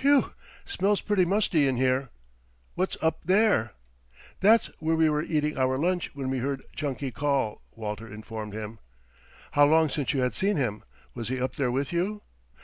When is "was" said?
11.12-11.28